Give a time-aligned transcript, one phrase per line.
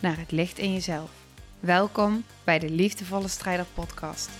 [0.00, 1.10] naar het licht in jezelf.
[1.60, 4.30] Welkom bij de Liefdevolle Strijder Podcast.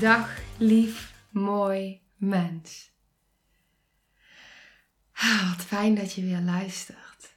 [0.00, 2.90] Dag, lief, mooi mens.
[5.12, 7.34] Ah, wat fijn dat je weer luistert.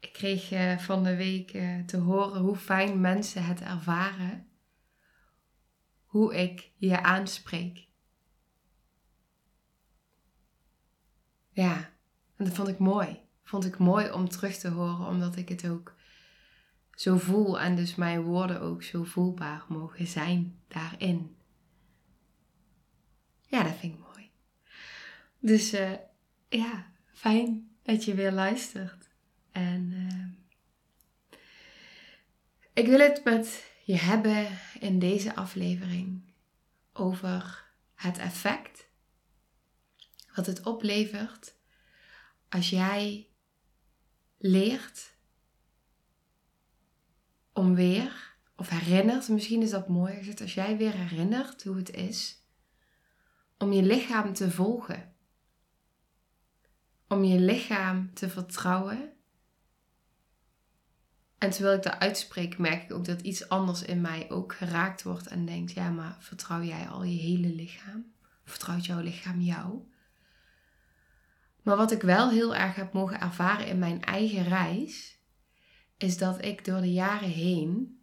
[0.00, 4.46] Ik kreeg eh, van de week eh, te horen hoe fijn mensen het ervaren.
[6.04, 7.90] Hoe ik je aanspreek.
[11.52, 11.90] Ja,
[12.36, 13.20] en dat vond ik mooi.
[13.42, 15.94] Vond ik mooi om terug te horen, omdat ik het ook
[16.94, 21.36] zo voel en dus mijn woorden ook zo voelbaar mogen zijn daarin.
[23.46, 24.30] Ja, dat vind ik mooi.
[25.38, 25.92] Dus uh,
[26.48, 29.08] ja, fijn dat je weer luistert.
[29.52, 30.58] En uh,
[32.72, 34.46] ik wil het met je hebben
[34.80, 36.32] in deze aflevering
[36.92, 37.64] over
[37.94, 38.88] het effect
[40.34, 41.54] wat het oplevert
[42.48, 43.28] als jij
[44.38, 45.14] leert
[47.52, 51.90] om weer, of herinnert, misschien is dat mooi gezegd, als jij weer herinnert hoe het
[51.90, 52.42] is
[53.62, 55.12] om je lichaam te volgen.
[57.08, 59.12] Om je lichaam te vertrouwen.
[61.38, 65.02] En terwijl ik dat uitspreek, merk ik ook dat iets anders in mij ook geraakt
[65.02, 68.12] wordt en denkt: ja, maar vertrouw jij al je hele lichaam?
[68.44, 69.90] Vertrouwt jouw lichaam jou?
[71.62, 75.18] Maar wat ik wel heel erg heb mogen ervaren in mijn eigen reis,
[75.96, 78.00] is dat ik door de jaren heen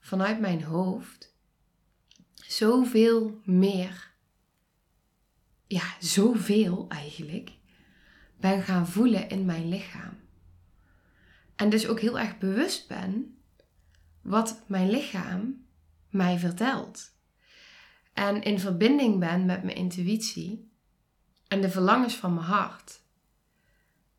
[0.00, 1.34] vanuit mijn hoofd
[2.34, 4.12] zoveel meer,
[5.66, 7.52] ja, zoveel eigenlijk,
[8.36, 10.16] ben gaan voelen in mijn lichaam.
[11.56, 13.38] En dus ook heel erg bewust ben
[14.22, 15.66] wat mijn lichaam
[16.08, 17.12] mij vertelt.
[18.12, 20.72] En in verbinding ben met mijn intuïtie
[21.54, 23.00] en de verlangens van mijn hart.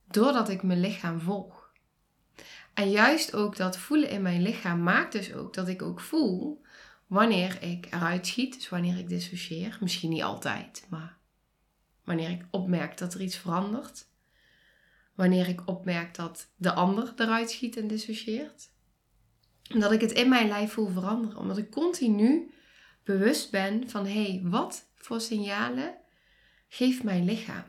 [0.07, 1.72] Doordat ik mijn lichaam volg.
[2.73, 6.62] En juist ook dat voelen in mijn lichaam maakt dus ook dat ik ook voel
[7.07, 8.53] wanneer ik eruit schiet.
[8.53, 9.78] Dus wanneer ik dissocieer.
[9.81, 11.18] Misschien niet altijd, maar
[12.03, 14.07] wanneer ik opmerk dat er iets verandert.
[15.16, 18.69] Wanneer ik opmerk dat de ander eruit schiet en dissocieert.
[19.62, 21.38] Dat ik het in mijn lijf voel veranderen.
[21.38, 22.53] Omdat ik continu
[23.03, 26.03] bewust ben van hé, hey, wat voor signalen
[26.68, 27.64] geeft mijn lichaam.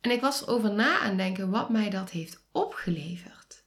[0.00, 3.64] En ik was erover na aan denken wat mij dat heeft opgeleverd.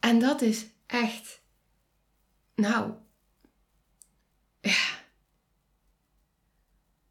[0.00, 1.42] En dat is echt,
[2.54, 2.94] nou,
[4.60, 5.02] ja,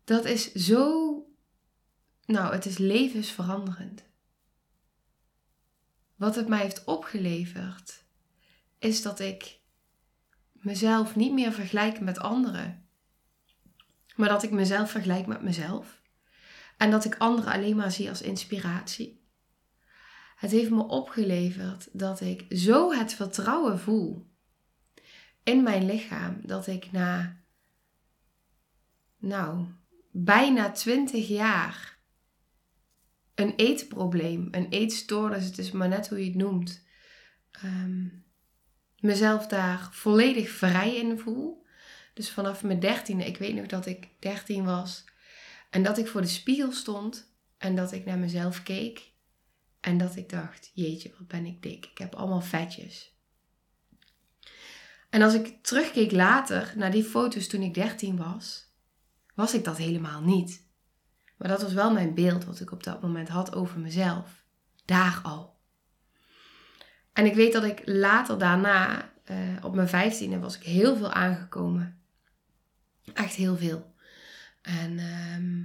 [0.03, 1.16] dat is zo,
[2.25, 4.03] nou, het is levensveranderend.
[6.16, 8.03] Wat het mij heeft opgeleverd,
[8.79, 9.59] is dat ik
[10.52, 12.82] mezelf niet meer vergelijk met anderen
[14.16, 16.01] maar dat ik mezelf vergelijk met mezelf.
[16.78, 19.22] En dat ik anderen alleen maar zie als inspiratie.
[20.35, 24.31] Het heeft me opgeleverd dat ik zo het vertrouwen voel
[25.44, 27.38] in mijn lichaam dat ik na,
[29.18, 29.66] nou,
[30.12, 32.00] bijna 20 jaar
[33.35, 36.85] een eetprobleem, een eetstoornis, het is maar net hoe je het noemt,
[37.52, 38.07] ehm,
[39.00, 41.62] mezelf daar volledig vrij in voel.
[42.13, 45.03] Dus vanaf mijn dertiende, ik weet nog dat ik dertien was.
[45.69, 49.12] En dat ik voor de spiegel stond en dat ik naar mezelf keek.
[49.79, 51.85] En dat ik dacht, jeetje, wat ben ik dik.
[51.85, 53.13] Ik heb allemaal vetjes.
[55.09, 58.72] En als ik terugkeek later naar die foto's toen ik 13 was,
[59.34, 60.67] was ik dat helemaal niet.
[61.37, 64.43] Maar dat was wel mijn beeld wat ik op dat moment had over mezelf.
[64.85, 65.55] Daar al.
[67.14, 71.11] En ik weet dat ik later daarna, uh, op mijn vijftiende, was ik heel veel
[71.11, 72.03] aangekomen.
[73.14, 73.94] Echt heel veel.
[74.61, 75.64] En ehm,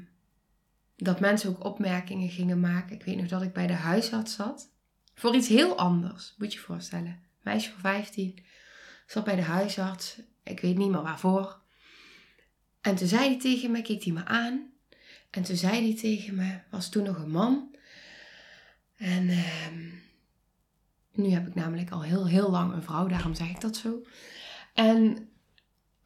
[0.97, 2.97] dat mensen ook opmerkingen gingen maken.
[2.97, 4.71] Ik weet nog dat ik bij de huisarts zat.
[5.15, 7.23] Voor iets heel anders, moet je je voorstellen.
[7.43, 8.45] Meisje van 15
[9.07, 10.21] zat bij de huisarts.
[10.43, 11.61] Ik weet niet meer waarvoor.
[12.81, 14.71] En toen zei hij tegen me, keek hij me aan.
[15.31, 17.77] En toen zei hij tegen me, was toen nog een man.
[18.97, 19.89] En ehm,
[21.13, 24.03] nu heb ik namelijk al heel, heel lang een vrouw, daarom zeg ik dat zo.
[24.75, 25.29] En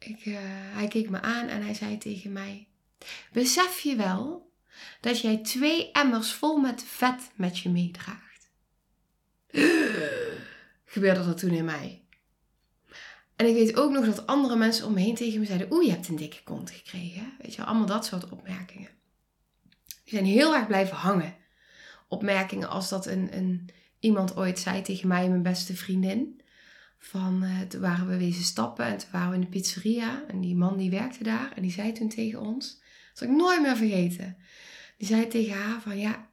[0.05, 2.67] ik, uh, hij keek me aan en hij zei tegen mij:
[3.31, 4.51] Besef je wel
[4.99, 8.51] dat jij twee emmers vol met vet met je meedraagt?
[10.93, 12.03] Gebeurde dat toen in mij.
[13.35, 15.85] En ik weet ook nog dat andere mensen om me heen tegen me zeiden: Oeh,
[15.85, 17.33] je hebt een dikke kont gekregen.
[17.41, 18.89] Weet je, allemaal dat soort opmerkingen.
[19.83, 21.35] Die zijn heel erg blijven hangen.
[22.07, 23.69] Opmerkingen als dat een, een,
[23.99, 26.41] iemand ooit zei tegen mij, mijn beste vriendin.
[27.05, 30.23] Van, uh, toen waren we wezen stappen en toen waren we in de pizzeria.
[30.27, 31.51] En die man die werkte daar.
[31.55, 34.37] En die zei toen tegen ons, dat zal ik nooit meer vergeten.
[34.97, 36.27] Die zei tegen haar van, ja,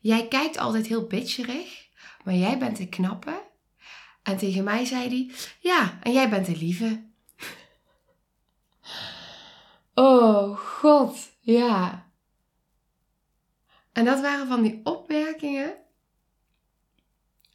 [0.00, 1.88] jij kijkt altijd heel bitcherig.
[2.24, 3.42] Maar jij bent de knappe.
[4.22, 7.02] En tegen mij zei hij, ja, en jij bent de lieve.
[9.94, 12.10] Oh, god, ja.
[13.92, 15.74] En dat waren van die opmerkingen.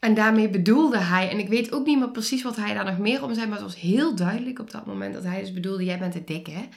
[0.03, 2.97] En daarmee bedoelde hij, en ik weet ook niet meer precies wat hij daar nog
[2.97, 5.83] meer om zei, maar het was heel duidelijk op dat moment dat hij dus bedoelde:
[5.83, 6.67] jij bent te dik, hè?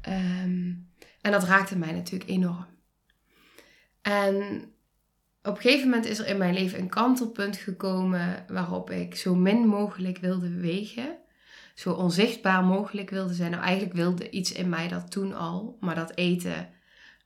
[0.00, 0.72] Ehm,
[1.20, 2.66] en dat raakte mij natuurlijk enorm.
[4.02, 4.36] En
[5.42, 9.34] op een gegeven moment is er in mijn leven een kantelpunt gekomen waarop ik zo
[9.34, 11.16] min mogelijk wilde bewegen.
[11.74, 13.50] Zo onzichtbaar mogelijk wilde zijn.
[13.50, 16.68] Nou, eigenlijk wilde iets in mij dat toen al, maar dat eten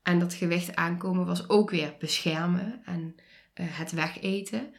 [0.02, 3.14] en dat gewicht aankomen was ook weer beschermen en
[3.54, 4.74] uh, het wegeten.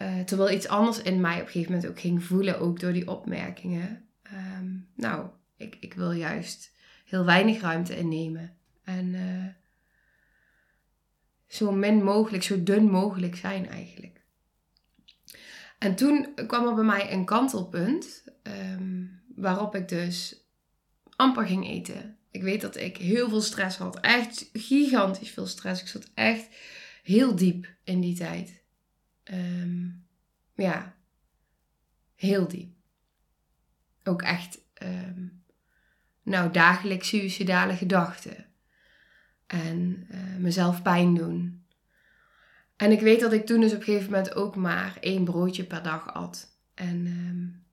[0.00, 2.92] Uh, terwijl iets anders in mij op een gegeven moment ook ging voelen, ook door
[2.92, 4.08] die opmerkingen.
[4.32, 6.72] Um, nou, ik, ik wil juist
[7.04, 8.56] heel weinig ruimte innemen.
[8.84, 9.46] En uh,
[11.46, 14.20] zo min mogelijk, zo dun mogelijk zijn eigenlijk.
[15.78, 20.44] En toen kwam er bij mij een kantelpunt um, waarop ik dus
[21.16, 22.16] amper ging eten.
[22.30, 24.00] Ik weet dat ik heel veel stress had.
[24.00, 25.80] Echt gigantisch veel stress.
[25.80, 26.48] Ik zat echt
[27.02, 28.61] heel diep in die tijd.
[29.32, 30.06] Um,
[30.54, 30.94] ja,
[32.14, 32.72] heel diep.
[34.04, 35.42] Ook echt, um,
[36.22, 38.46] nou, dagelijks suicidale gedachten.
[39.46, 41.66] En uh, mezelf pijn doen.
[42.76, 45.64] En ik weet dat ik toen dus op een gegeven moment ook maar één broodje
[45.64, 46.56] per dag at.
[46.74, 47.64] En um,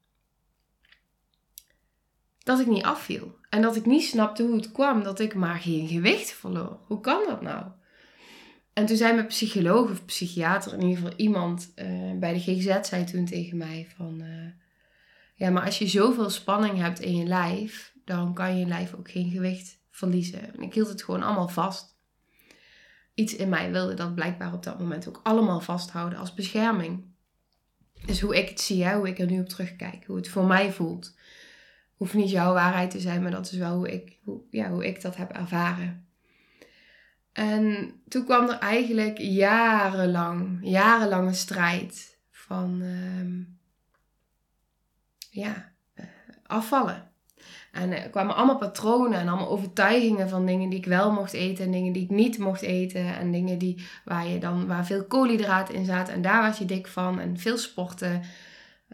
[2.43, 3.37] dat ik niet afviel.
[3.49, 6.79] En dat ik niet snapte hoe het kwam dat ik maar geen gewicht verloor.
[6.85, 7.65] Hoe kan dat nou?
[8.79, 12.89] En toen zei mijn psycholoog of psychiater, in ieder geval iemand uh, bij de GGZ,
[12.89, 14.21] zei toen tegen mij van...
[14.21, 14.51] Uh,
[15.35, 19.11] ja, maar als je zoveel spanning hebt in je lijf, dan kan je lijf ook
[19.11, 20.53] geen gewicht verliezen.
[20.53, 21.97] En ik hield het gewoon allemaal vast.
[23.13, 27.05] Iets in mij wilde dat blijkbaar op dat moment ook allemaal vasthouden als bescherming.
[28.05, 30.45] Dus hoe ik het zie, hè, hoe ik er nu op terugkijk, hoe het voor
[30.45, 31.17] mij voelt
[31.95, 34.87] hoeft niet jouw waarheid te zijn, maar dat is wel hoe ik, hoe, ja, hoe
[34.87, 36.08] ik dat heb ervaren.
[37.39, 43.45] En toen kwam er eigenlijk jarenlang, jarenlange strijd van uh,
[45.29, 46.05] ja, uh,
[46.45, 47.11] afvallen.
[47.71, 51.65] En er kwamen allemaal patronen en allemaal overtuigingen van dingen die ik wel mocht eten
[51.65, 53.17] en dingen die ik niet mocht eten.
[53.17, 56.65] En dingen die, waar, je dan, waar veel koolhydraten in zaten en daar was je
[56.65, 57.19] dik van.
[57.19, 58.21] En veel sporten.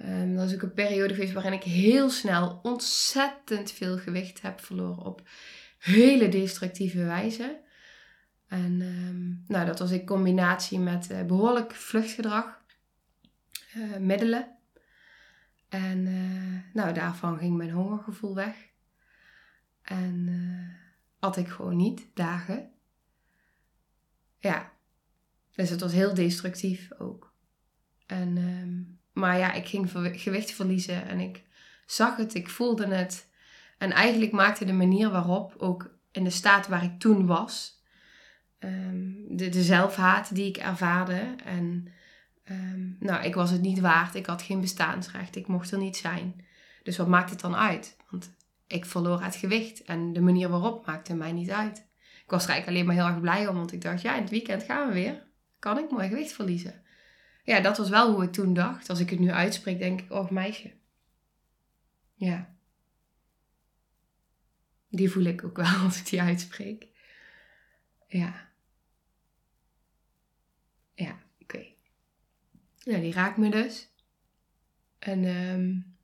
[0.04, 4.62] Um, dat is ook een periode geweest waarin ik heel snel ontzettend veel gewicht heb
[4.62, 5.22] verloren op
[5.80, 7.64] hele destructieve wijze.
[8.48, 12.62] En um, nou, dat was in combinatie met uh, behoorlijk vluchtgedrag,
[13.76, 14.58] uh, middelen.
[15.70, 18.56] En uh, nou, daarvan ging mijn hongergevoel weg.
[19.82, 20.30] En
[21.20, 22.72] at ik gewoon niet, dagen.
[24.38, 24.72] Ja,
[25.52, 27.34] dus het was heel destructief ook.
[28.06, 31.44] En um, maar ja, ik ging gewicht verliezen en ik
[31.86, 33.28] zag het, ik voelde het.
[33.78, 37.75] En eigenlijk maakte de manier waarop, ook in de staat waar ik toen was,
[38.66, 41.36] ehm, de, de zelfhaat die ik ervaarde.
[41.46, 41.88] En
[42.52, 45.98] um, nou, ik was het niet waard, ik had geen bestaansrecht, ik mocht er niet
[45.98, 46.46] zijn.
[46.84, 47.98] Dus wat maakt het dan uit?
[48.10, 48.34] Want
[48.68, 51.78] ik verloor het gewicht en de manier waarop maakte mij niet uit.
[52.24, 54.22] Ik was er eigenlijk alleen maar heel erg blij om, want ik dacht, ja, in
[54.22, 55.24] het weekend gaan we weer.
[55.60, 56.84] Kan ik mooi gewicht verliezen
[57.46, 58.90] ja, dat was wel hoe ik toen dacht.
[58.90, 60.74] Als ik het nu uitspreek, denk ik, oh meisje.
[62.14, 62.56] Ja.
[64.90, 66.88] Die voel ik ook wel als ik die uitspreek.
[68.08, 68.45] Ja.
[70.96, 71.66] Ja, oké.
[72.84, 73.90] Nou, die raakt me dus.
[75.00, 75.98] En um,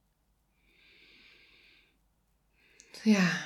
[3.03, 3.45] ja,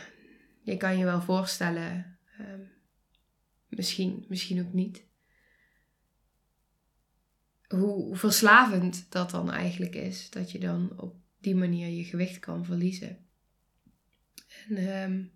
[0.61, 2.71] je kan je wel voorstellen, um,
[3.67, 5.05] misschien, misschien ook niet
[7.67, 10.29] hoe verslavend dat dan eigenlijk is.
[10.29, 13.17] Dat je dan op die manier je gewicht kan verliezen.
[14.67, 15.31] En um,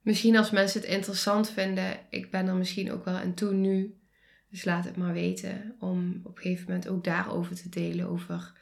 [0.00, 4.00] misschien als mensen het interessant vinden, ik ben er misschien ook wel en toe nu.
[4.50, 8.08] Dus laat het maar weten om op een gegeven moment ook daarover te delen.
[8.08, 8.52] Over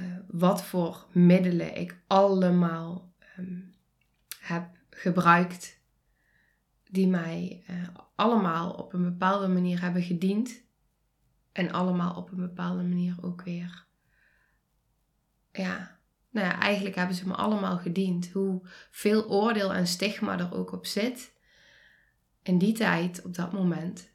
[0.00, 3.74] uh, wat voor middelen ik allemaal um,
[4.40, 5.80] heb gebruikt,
[6.90, 7.76] die mij eh,
[8.14, 10.66] allemaal op een bepaalde manier hebben gediend.
[11.52, 13.86] En allemaal op een bepaalde manier ook weer.
[15.52, 15.98] Ja,
[16.30, 18.30] nou ja, eigenlijk hebben ze me allemaal gediend.
[18.30, 18.60] Hoe
[18.90, 21.32] veel oordeel en stigma er ook op zit.
[22.42, 24.12] In die tijd, op dat moment,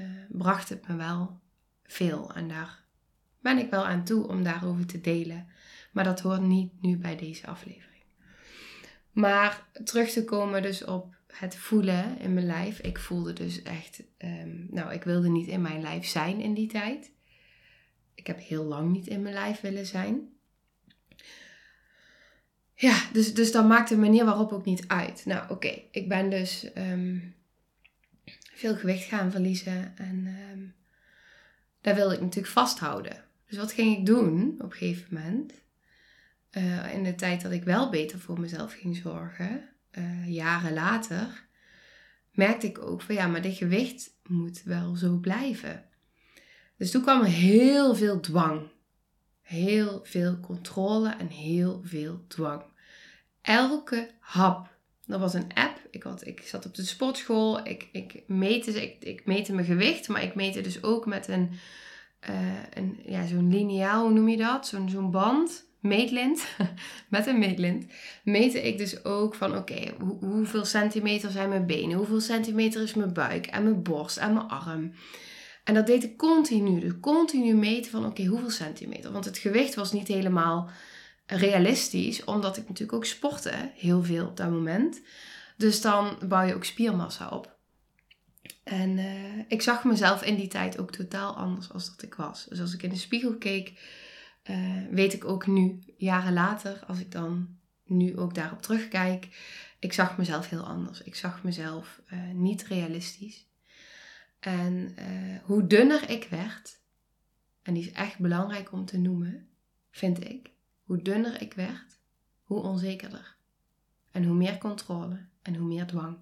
[0.00, 1.40] uh, bracht het me wel
[1.84, 2.34] veel.
[2.34, 2.84] En daar
[3.40, 5.46] ben ik wel aan toe om daarover te delen.
[5.92, 8.02] Maar dat hoort niet nu bij deze aflevering.
[9.12, 12.78] Maar terug te komen dus op het voelen in mijn lijf.
[12.78, 16.68] Ik voelde dus echt, um, nou, ik wilde niet in mijn lijf zijn in die
[16.68, 17.10] tijd.
[18.14, 20.28] Ik heb heel lang niet in mijn lijf willen zijn.
[22.74, 25.22] Ja, dus, dus dan maakt de manier waarop ook niet uit.
[25.26, 27.34] Nou, oké, ik ben dus um,
[28.62, 30.74] veel gewicht gaan verliezen en um,
[31.80, 33.24] daar wilde ik natuurlijk vasthouden.
[33.46, 35.52] Dus wat ging ik doen op een gegeven moment?
[36.52, 41.46] Uh, in de tijd dat ik wel beter voor mezelf ging zorgen, uh, jaren later,
[42.30, 45.84] merkte ik ook van ja, maar dit gewicht moet wel zo blijven.
[46.76, 48.70] Dus toen kwam er heel veel dwang.
[49.40, 52.62] Heel veel controle en heel veel dwang.
[53.40, 54.71] Elke hap.
[55.12, 55.78] Dat was een app.
[55.90, 57.66] Ik, had, ik zat op de sportschool.
[57.66, 60.08] Ik, ik, meette, ik, ik meette mijn gewicht.
[60.08, 61.50] Maar ik meette dus ook met een,
[62.30, 62.36] uh,
[62.74, 64.66] een ja, zo'n lineaal, hoe noem je dat?
[64.66, 66.46] Zo'n zo'n band meetlint,
[67.08, 67.86] met een meetlint,
[68.24, 73.12] meette ik dus ook van oké, hoeveel centimeter zijn mijn benen, hoeveel centimeter is mijn
[73.12, 74.92] buik en mijn borst en mijn arm.
[75.64, 79.12] En dat deed ik continu, dus continu meten van oké, hoeveel centimeter.
[79.12, 80.70] Want het gewicht was niet helemaal
[81.36, 85.00] realistisch, omdat ik natuurlijk ook sportte, heel veel op dat moment.
[85.56, 87.56] Dus dan bouw je ook spiermassa op.
[88.62, 92.44] En uh, ik zag mezelf in die tijd ook totaal anders als dat ik was.
[92.48, 93.80] Dus als ik in de spiegel keek,
[94.50, 99.28] uh, weet ik ook nu, jaren later, als ik dan nu ook daarop terugkijk,
[99.78, 101.02] ik zag mezelf heel anders.
[101.02, 103.46] Ik zag mezelf uh, niet realistisch.
[104.40, 104.94] En
[105.44, 106.80] hoe dunner ik werd,
[107.62, 109.48] en die is echt belangrijk om te noemen,
[109.90, 110.51] vind ik.
[110.92, 111.98] Hoe dunner ik werd,
[112.42, 113.36] hoe onzekerder.
[114.10, 116.16] En hoe meer controle en hoe meer dwang.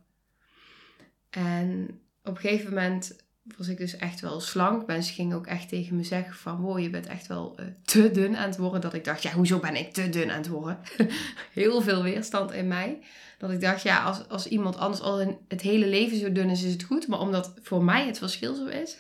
[1.30, 3.16] En op een gegeven moment
[3.56, 4.86] was ik dus echt wel slank.
[4.86, 6.60] Mensen gingen ook echt tegen me zeggen van...
[6.60, 8.80] Wow, je bent echt wel uh, te dun aan het worden.
[8.80, 10.78] Dat ik dacht, ja, hoezo ben ik te dun aan het worden?
[11.52, 12.98] Heel veel weerstand in mij.
[13.38, 16.62] Dat ik dacht, ja, als, als iemand anders al het hele leven zo dun is,
[16.62, 17.08] is het goed.
[17.08, 18.98] Maar omdat voor mij het verschil zo is...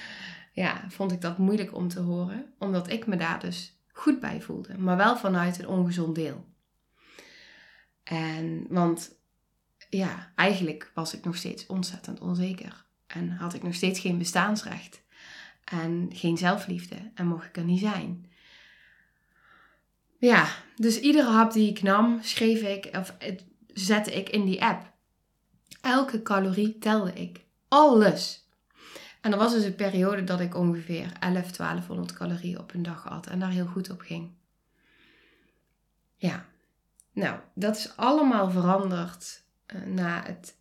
[0.62, 2.52] ja, vond ik dat moeilijk om te horen.
[2.58, 4.78] Omdat ik me daar dus goed bij voelde.
[4.78, 6.44] Maar wel vanuit een ongezond deel.
[8.02, 9.14] En, want
[9.90, 12.84] ja, eigenlijk was ik nog steeds ontzettend onzeker.
[13.06, 15.02] En had ik nog steeds geen bestaansrecht.
[15.64, 17.10] En geen zelfliefde.
[17.14, 18.30] En mocht ik er niet zijn.
[20.18, 23.16] Ja, dus iedere hap die ik nam, schreef ik, of
[23.66, 24.92] zette ik in die app.
[25.80, 27.44] Elke calorie telde ik.
[27.68, 28.41] Alles.
[29.22, 33.02] En er was dus een periode dat ik ongeveer 11, 1200 calorieën op een dag
[33.02, 33.26] had.
[33.26, 34.30] En daar heel goed op ging.
[36.16, 36.46] Ja.
[37.12, 39.42] Nou, dat is allemaal veranderd
[39.74, 40.56] uh, na het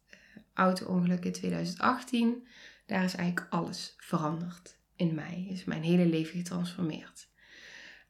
[0.53, 2.47] auto-ongeluk in 2018.
[2.85, 5.47] Daar is eigenlijk alles veranderd in mij.
[5.49, 7.27] Is mijn hele leven getransformeerd.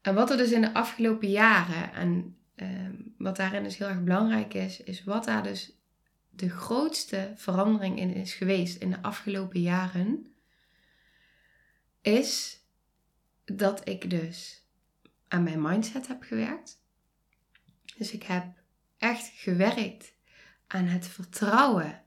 [0.02, 4.04] En wat er dus in de afgelopen jaren, en ehm, wat daarin dus heel erg
[4.04, 5.76] belangrijk is, is wat daar dus
[6.30, 10.31] de grootste verandering in is geweest in de afgelopen jaren,
[12.02, 12.60] is
[13.46, 14.66] dat ik dus
[15.28, 16.84] aan mijn mindset heb gewerkt.
[17.98, 18.46] Dus ik heb
[18.98, 20.14] echt gewerkt
[20.68, 22.04] aan het vertrouwen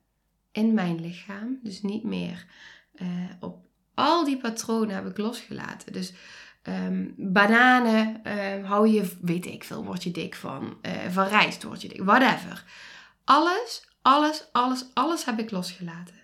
[0.52, 1.58] in mijn lichaam.
[1.62, 2.46] Dus niet meer
[2.94, 3.08] uh,
[3.40, 5.92] op al die patronen heb ik losgelaten.
[5.92, 6.12] Dus
[6.62, 10.78] um, bananen uh, hou je, weet ik veel, word je dik van.
[10.82, 12.64] Uh, van rijst word je dik, whatever.
[13.24, 16.23] Alles, alles, alles, alles heb ik losgelaten.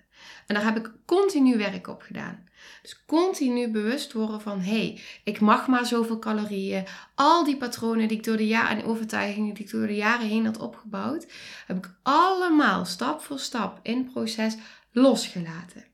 [0.51, 2.45] En daar heb ik continu werk op gedaan.
[2.83, 6.87] Dus continu bewust worden van, hé, hey, ik mag maar zoveel calorieën.
[7.15, 10.27] Al die patronen die ik door de jaren en overtuigingen die ik door de jaren
[10.27, 11.27] heen had opgebouwd,
[11.67, 14.57] heb ik allemaal stap voor stap in proces
[14.93, 15.85] losgelaten.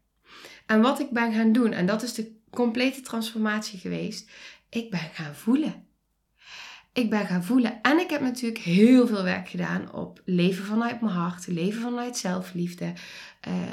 [0.66, 4.30] En wat ik ben gaan doen, en dat is de complete transformatie geweest,
[4.68, 5.84] ik ben gaan voelen.
[6.92, 7.82] Ik ben gaan voelen.
[7.82, 12.16] En ik heb natuurlijk heel veel werk gedaan op leven vanuit mijn hart, leven vanuit
[12.16, 12.92] zelfliefde.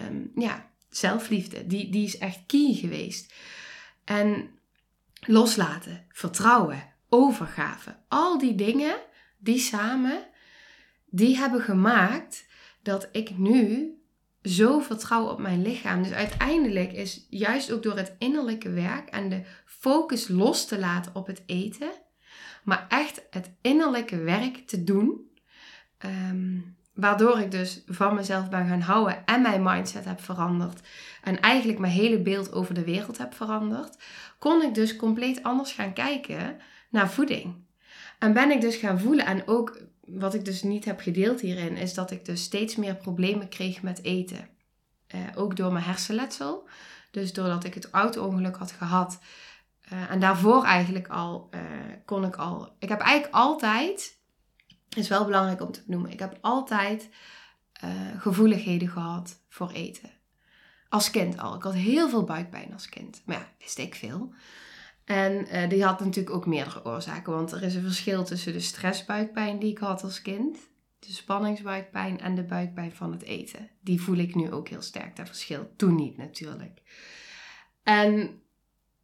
[0.06, 3.34] Um, ja, zelfliefde, die, die is echt key geweest.
[4.04, 4.50] En
[5.26, 8.96] loslaten, vertrouwen, overgave, al die dingen,
[9.38, 10.28] die samen,
[11.06, 12.46] die hebben gemaakt
[12.82, 13.92] dat ik nu
[14.44, 16.04] zo vertrouw op mijn lichaam.
[16.04, 21.16] Dus uiteindelijk is juist ook door het innerlijke werk en de focus los te laten
[21.16, 21.92] op het eten,
[22.64, 25.32] maar echt het innerlijke werk te doen,
[25.98, 26.60] ehm,
[26.94, 30.88] waardoor ik dus van mezelf ben gaan houden en mijn mindset heb veranderd.
[31.24, 33.98] En eigenlijk mijn hele beeld over de wereld heb veranderd.
[34.40, 36.58] Kon ik dus compleet anders gaan kijken
[36.90, 37.56] naar voeding.
[38.20, 41.78] En ben ik dus gaan voelen en ook wat ik dus niet heb gedeeld hierin,
[41.78, 44.50] is dat ik dus steeds meer problemen kreeg met eten.
[45.16, 46.68] Uh, ook door mijn hersenletsel.
[47.12, 49.20] Dus doordat ik het auto-ongeluk had gehad.
[49.94, 51.62] Uh, en daarvoor eigenlijk al uh,
[52.06, 52.76] kon ik al.
[52.80, 54.22] Ik heb eigenlijk altijd.
[54.96, 56.12] Is wel belangrijk om te benoemen.
[56.12, 57.10] Ik heb altijd
[58.18, 60.10] gevoeligheden gehad voor eten.
[60.90, 61.56] Als kind al.
[61.56, 63.22] Ik had heel veel buikpijn als kind.
[63.26, 64.34] Maar ja, wist ik veel.
[65.06, 67.34] En uh, die had natuurlijk ook meerdere oorzaken.
[67.34, 70.58] Want er is een verschil tussen de stressbuikpijn die ik had als kind,
[71.00, 73.70] de spanningsbuikpijn en de buikpijn van het eten.
[73.82, 75.74] Die voel ik nu ook heel sterk, dat verschil.
[75.76, 76.82] Toen niet natuurlijk.
[77.84, 78.42] En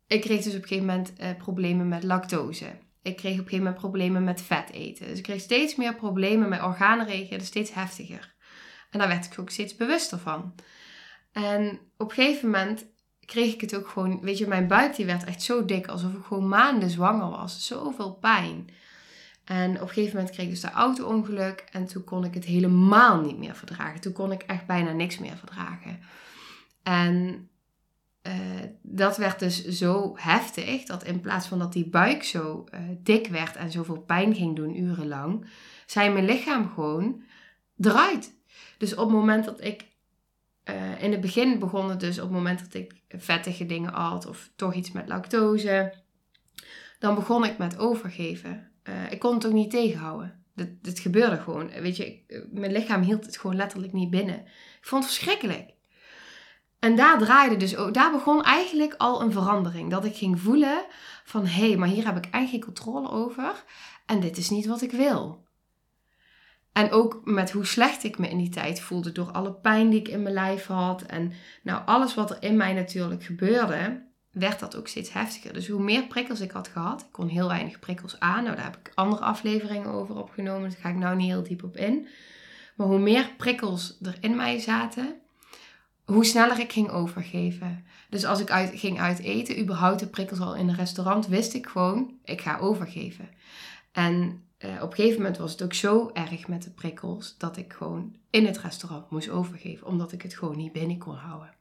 [0.08, 2.78] ik kreeg dus op een gegeven moment uh, problemen met lactose.
[3.02, 5.08] Ik kreeg op een gegeven moment problemen met vet eten.
[5.08, 6.50] Dus ik kreeg steeds meer problemen.
[6.50, 8.36] Mijn organen reageerden steeds heftiger.
[8.90, 10.56] En daar werd ik ook steeds bewuster van.
[11.32, 12.86] En op een gegeven moment
[13.26, 16.14] kreeg ik het ook gewoon, weet je, mijn buik die werd echt zo dik alsof
[16.14, 17.66] ik gewoon maanden zwanger was.
[17.66, 18.70] Zoveel pijn.
[19.46, 22.46] En op een gegeven moment kreeg ik dus de auto-ongeluk en toen kon ik het
[22.46, 24.02] helemaal niet meer verdragen.
[24.02, 26.00] Toen kon ik echt bijna niks meer verdragen.
[26.84, 27.49] En
[28.30, 28.36] uh,
[28.82, 33.28] dat werd dus zo heftig dat in plaats van dat die buik zo uh, dik
[33.28, 35.50] werd en zoveel pijn ging doen urenlang,
[35.86, 37.24] zei mijn lichaam gewoon
[37.80, 38.38] eruit.
[38.78, 39.88] Dus op het moment dat ik
[40.70, 44.26] uh, in het begin begon het dus op het moment dat ik vettige dingen at
[44.26, 45.94] of toch iets met lactose.
[47.00, 48.72] Dan begon ik met overgeven.
[49.10, 50.44] Ik kon het ook niet tegenhouden.
[50.82, 51.70] Het gebeurde gewoon.
[51.70, 54.40] Weet je, eh, mijn lichaam hield het gewoon letterlijk niet binnen.
[54.80, 55.74] Ik vond het verschrikkelijk.
[56.80, 59.90] En daar draaide dus daar begon eigenlijk al een verandering.
[59.90, 60.86] Dat ik ging voelen
[61.24, 63.64] van hé, hey, maar hier heb ik eigenlijk controle over.
[64.06, 65.48] En dit is niet wat ik wil.
[66.72, 70.00] En ook met hoe slecht ik me in die tijd voelde door alle pijn die
[70.00, 71.02] ik in mijn lijf had.
[71.02, 71.34] En
[71.64, 75.54] nou, alles wat er in mij natuurlijk gebeurde, werd dat ook steeds heftiger.
[75.54, 78.44] Dus hoe meer prikkels ik had gehad, ik kon heel weinig prikkels aan.
[78.44, 80.70] Nou, daar heb ik andere afleveringen over opgenomen.
[80.70, 82.08] Daar ga ik nou niet heel diep op in.
[82.76, 85.16] Maar hoe meer prikkels er in mij zaten,
[86.10, 87.86] hoe sneller ik ging overgeven.
[88.10, 91.68] Dus als ik ging uit eten, überhaupt de prikkels al in een restaurant, wist ik
[91.68, 93.30] gewoon, ik ga overgeven.
[93.92, 97.58] En uh, op een gegeven moment was het ook zo erg met de prikkels dat
[97.58, 101.54] ik gewoon in het restaurant moest overgeven, omdat ik het gewoon niet binnen kon houden.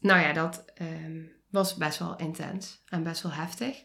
[0.00, 3.82] Nou ja, dat um, was best wel intens en best wel heftig.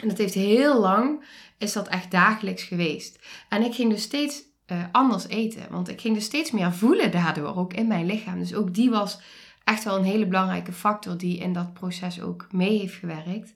[0.00, 1.24] En dat heeft heel lang,
[1.58, 3.18] is dat echt dagelijks geweest.
[3.48, 7.10] En ik ging dus steeds uh, anders eten, want ik ging dus steeds meer voelen
[7.10, 8.38] daardoor, ook in mijn lichaam.
[8.38, 9.20] Dus ook die was
[9.64, 13.54] echt wel een hele belangrijke factor die in dat proces ook mee heeft gewerkt.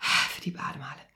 [0.00, 1.06] Even diep ademhalen.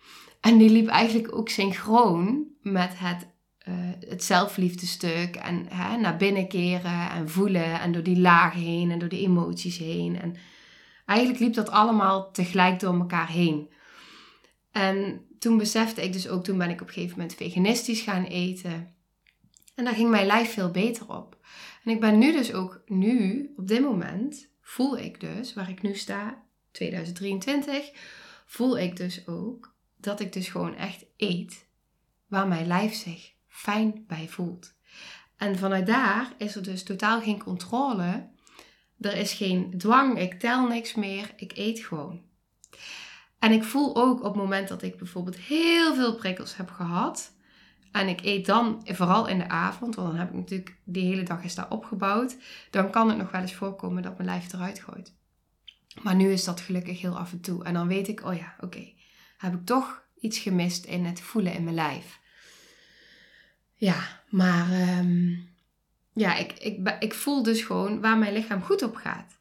[0.41, 3.27] En die liep eigenlijk ook synchroon met het,
[3.69, 3.75] uh,
[4.09, 8.99] het zelfliefdestuk en hè, naar binnen keren en voelen en door die lagen heen en
[8.99, 10.21] door die emoties heen.
[10.21, 10.37] En
[11.07, 13.71] eigenlijk liep dat allemaal tegelijk door elkaar heen.
[14.73, 18.25] En toen besefte ik dus ook, toen ben ik op een gegeven moment veganistisch gaan
[18.25, 18.95] eten.
[19.75, 21.37] En daar ging mijn lijf veel beter op.
[21.85, 25.83] En ik ben nu dus ook, nu, op dit moment, voel ik dus, waar ik
[25.83, 27.91] nu sta, 2023,
[28.47, 31.67] voel ik dus ook dat ik dus gewoon echt eet
[32.27, 34.75] waar mijn lijf zich fijn bij voelt.
[35.37, 38.29] En vanuit daar is er dus totaal geen controle.
[39.01, 42.23] Er is geen dwang, ik tel niks meer, ik eet gewoon.
[43.43, 47.33] En ik voel ook op het moment dat ik bijvoorbeeld heel veel prikkels heb gehad.
[47.93, 51.23] En ik eet dan vooral in de avond, want dan heb ik natuurlijk die hele
[51.23, 52.37] dag is daar opgebouwd.
[52.71, 55.15] Dan kan het nog wel eens voorkomen dat mijn lijf eruit gooit.
[56.03, 57.65] Maar nu is dat gelukkig heel af en toe.
[57.65, 58.93] En dan weet ik, oh ja, oké
[59.43, 62.21] heb ik toch iets gemist in het voelen in mijn lijf.
[63.75, 65.49] Ja, maar um,
[66.13, 69.39] ja, ik, ik, ik voel dus gewoon waar mijn lichaam goed op gaat.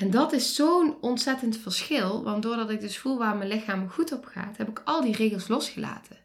[0.00, 4.12] En dat is zo'n ontzettend verschil, want doordat ik dus voel waar mijn lichaam goed
[4.12, 6.16] op gaat, heb ik al die regels losgelaten.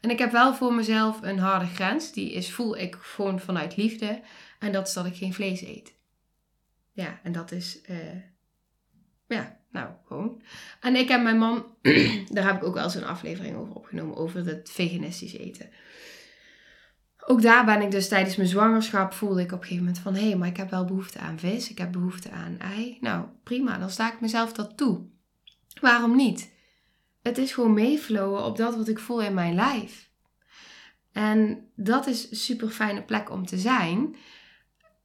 [0.00, 3.76] En ik heb wel voor mezelf een harde grens, die is voel ik gewoon vanuit
[3.76, 4.20] liefde,
[4.58, 5.94] en dat is dat ik geen vlees eet.
[6.92, 7.96] Ja, en dat is, uh,
[9.28, 10.42] ja, nou, gewoon.
[10.80, 11.76] En ik en mijn man,
[12.34, 15.70] daar heb ik ook wel eens een aflevering over opgenomen, over het veganistisch eten.
[17.26, 20.14] Ook daar ben ik dus tijdens mijn zwangerschap voelde ik op een gegeven moment van...
[20.14, 22.98] hé, hey, maar ik heb wel behoefte aan vis, ik heb behoefte aan ei.
[23.00, 25.00] Nou, prima, dan sta ik mezelf dat toe.
[25.80, 26.52] Waarom niet?
[27.22, 30.10] Het is gewoon meeflowen op dat wat ik voel in mijn lijf.
[31.12, 34.16] En dat is een super fijne plek om te zijn.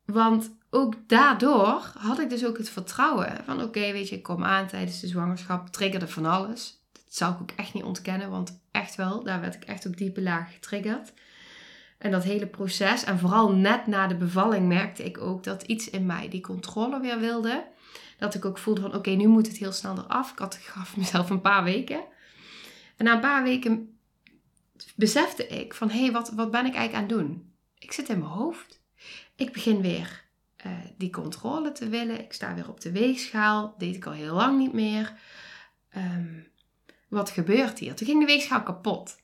[0.06, 4.44] Want ook daardoor had ik dus ook het vertrouwen van oké, weet je, ik kom
[4.44, 6.82] aan tijdens de zwangerschap, triggerde van alles.
[6.92, 9.98] Dat zou ik ook echt niet ontkennen, want echt wel, daar werd ik echt op
[9.98, 11.14] diepe laag getriggerd.
[11.98, 15.90] En dat hele proces, en vooral net na de bevalling, merkte ik ook dat iets
[15.90, 17.68] in mij die controle weer wilde.
[18.18, 20.32] Dat ik ook voelde van oké, nu moet het heel snel eraf.
[20.32, 22.04] Ik had, gaf mezelf een paar weken.
[22.98, 24.00] En na een paar weken
[24.96, 27.54] besefte ik van hé, hey, wat, wat ben ik eigenlijk aan het doen?
[27.80, 28.82] Ik zit in mijn hoofd.
[29.36, 30.26] Ik begin weer
[30.66, 32.20] uh, die controle te willen.
[32.20, 33.76] Ik sta weer op de weegschaal.
[33.78, 35.14] deed ik al heel lang niet meer.
[35.96, 36.48] Um,
[37.08, 37.96] wat gebeurt hier?
[37.96, 39.16] Toen ging de weegschaal kapot.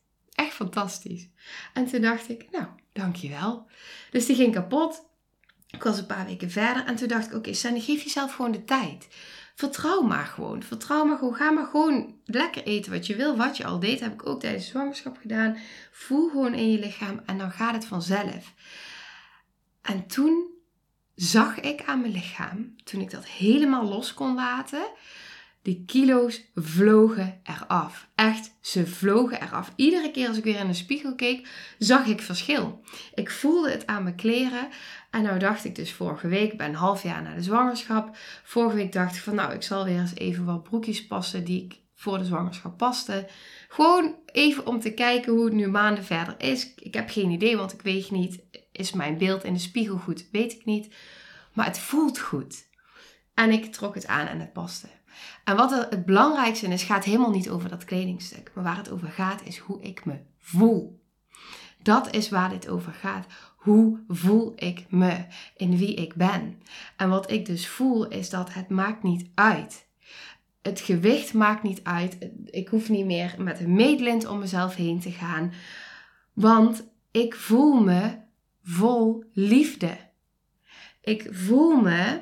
[0.44, 1.28] Echt fantastisch.
[1.74, 3.68] En toen dacht ik, nou, dankjewel.
[4.12, 5.12] Dus die ging kapot.
[5.68, 8.36] Ik was een paar weken verder en toen dacht ik, oké, okay, Sandy, geef jezelf
[8.36, 9.08] gewoon de tijd.
[9.56, 10.64] Vertrouw maar gewoon.
[10.64, 11.36] Vertrouw maar gewoon.
[11.36, 13.38] Ga maar gewoon lekker eten wat je wil.
[13.38, 15.58] Wat je al deed, heb ik ook tijdens de zwangerschap gedaan.
[15.92, 18.54] Voel gewoon in je lichaam en dan gaat het vanzelf.
[19.82, 20.48] En toen
[21.16, 24.86] zag ik aan mijn lichaam, toen ik dat helemaal los kon laten,
[25.64, 28.10] die kilo's vlogen eraf.
[28.16, 29.74] Echt, ze vlogen eraf.
[29.76, 31.48] Iedere keer als ik weer in de spiegel keek,
[31.78, 32.84] zag ik verschil.
[33.14, 34.68] Ik voelde het aan mijn kleren.
[35.12, 38.18] En nou dacht ik dus vorige week, ik ben een half jaar na de zwangerschap.
[38.44, 41.64] Vorige week dacht ik van nou, ik zal weer eens even wat broekjes passen die
[41.64, 43.28] ik voor de zwangerschap paste.
[43.68, 46.74] Gewoon even om te kijken hoe het nu maanden verder is.
[46.76, 50.28] Ik heb geen idee, want ik weet niet, is mijn beeld in de spiegel goed?
[50.32, 50.94] Weet ik niet.
[51.54, 52.68] Maar het voelt goed.
[53.34, 54.88] En ik trok het aan en het paste.
[55.44, 58.52] En wat het belangrijkste is, gaat helemaal niet over dat kledingstuk.
[58.56, 61.02] Maar waar het over gaat, is hoe ik me voel.
[61.82, 63.26] Dat is waar dit over gaat.
[63.56, 65.26] Hoe voel ik me
[65.58, 66.62] in wie ik ben?
[66.98, 69.88] En wat ik dus voel is dat het maakt niet uit.
[70.62, 72.18] Het gewicht maakt niet uit.
[72.46, 75.54] Ik hoef niet meer met een meetlint om mezelf heen te gaan.
[76.34, 78.18] Want ik voel me
[78.64, 79.98] vol liefde.
[81.02, 82.22] Ik voel me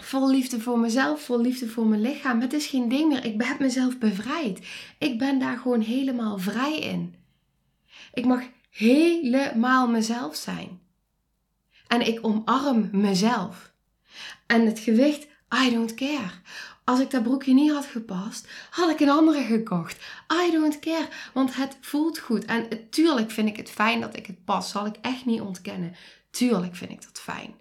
[0.00, 2.40] vol liefde voor mezelf, vol liefde voor mijn lichaam.
[2.40, 3.24] Het is geen ding meer.
[3.24, 4.66] Ik heb mezelf bevrijd.
[4.98, 7.14] Ik ben daar gewoon helemaal vrij in.
[8.14, 10.80] Ik mag helemaal mezelf zijn.
[11.86, 13.72] En ik omarm mezelf.
[14.46, 15.26] En het gewicht,
[15.64, 16.30] I don't care.
[16.84, 19.96] Als ik dat broekje niet had gepast, had ik een andere gekocht.
[20.46, 22.44] I don't care, want het voelt goed.
[22.44, 25.94] En tuurlijk vind ik het fijn dat ik het pas, zal ik echt niet ontkennen.
[26.36, 27.54] Tuurlijk vind ik dat fijn.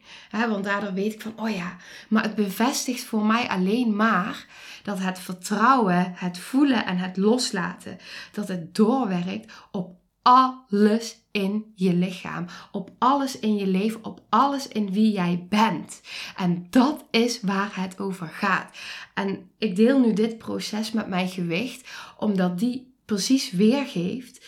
[0.49, 1.75] Want daardoor weet ik van, oh ja,
[2.09, 4.45] maar het bevestigt voor mij alleen maar
[4.83, 7.97] dat het vertrouwen, het voelen en het loslaten,
[8.31, 14.67] dat het doorwerkt op alles in je lichaam, op alles in je leven, op alles
[14.67, 16.01] in wie jij bent.
[16.37, 18.77] En dat is waar het over gaat.
[19.13, 24.45] En ik deel nu dit proces met mijn gewicht, omdat die precies weergeeft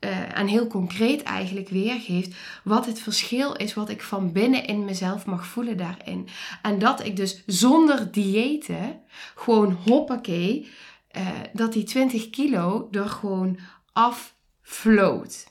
[0.00, 4.84] uh, en heel concreet eigenlijk weergeeft wat het verschil is wat ik van binnen in
[4.84, 6.28] mezelf mag voelen daarin.
[6.62, 9.00] En dat ik dus zonder diëten
[9.34, 10.68] gewoon hoppakee,
[11.16, 13.58] uh, dat die 20 kilo er gewoon
[13.92, 15.46] afvloot.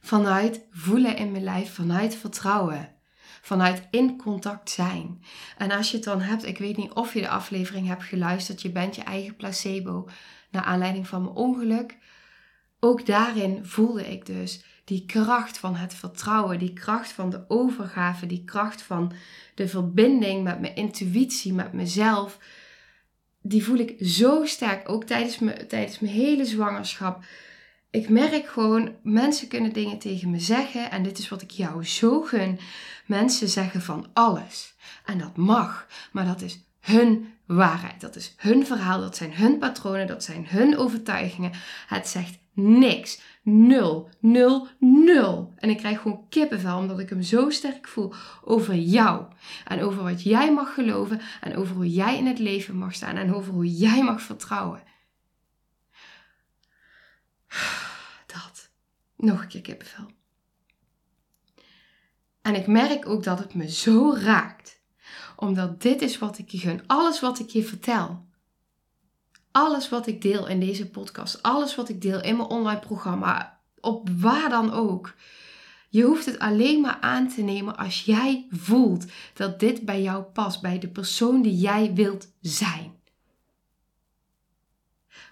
[0.00, 2.92] Vanuit voelen in mijn lijf, vanuit vertrouwen.
[3.42, 5.22] Vanuit in contact zijn.
[5.56, 8.62] En als je het dan hebt, ik weet niet of je de aflevering hebt geluisterd,
[8.62, 10.08] je bent je eigen placebo
[10.50, 11.96] naar aanleiding van mijn ongeluk
[12.80, 18.26] ook daarin voelde ik dus die kracht van het vertrouwen, die kracht van de overgave,
[18.26, 19.12] die kracht van
[19.54, 22.38] de verbinding met mijn intuïtie, met mezelf.
[23.42, 27.24] Die voel ik zo sterk, ook tijdens, me, tijdens mijn hele zwangerschap.
[27.90, 31.84] Ik merk gewoon, mensen kunnen dingen tegen me zeggen en dit is wat ik jou
[31.84, 32.58] zo gun.
[33.06, 38.00] Mensen zeggen van alles en dat mag, maar dat is hun waarheid.
[38.00, 41.52] Dat is hun verhaal, dat zijn hun patronen, dat zijn hun overtuigingen.
[41.86, 43.20] Het zegt niks.
[43.42, 44.08] Nul.
[44.20, 44.68] Nul.
[44.78, 45.52] Nul.
[45.56, 49.26] En ik krijg gewoon kippenvel omdat ik hem zo sterk voel over jou.
[49.64, 51.20] En over wat jij mag geloven.
[51.40, 53.16] En over hoe jij in het leven mag staan.
[53.16, 54.82] En over hoe jij mag vertrouwen.
[58.26, 58.70] Dat.
[59.16, 60.10] Nog een keer kippenvel.
[62.42, 64.80] En ik merk ook dat het me zo raakt.
[65.36, 66.86] Omdat dit is wat ik je gun.
[66.86, 68.26] Alles wat ik je vertel
[69.50, 73.60] alles wat ik deel in deze podcast, alles wat ik deel in mijn online programma,
[73.80, 75.14] op waar dan ook.
[75.88, 80.22] Je hoeft het alleen maar aan te nemen als jij voelt dat dit bij jou
[80.22, 82.96] past, bij de persoon die jij wilt zijn.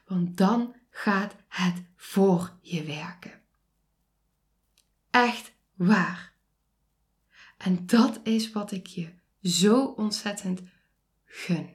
[0.07, 3.41] Want dan gaat het voor je werken.
[5.11, 6.33] Echt waar.
[7.57, 10.63] En dat is wat ik je zo ontzettend
[11.25, 11.69] gun.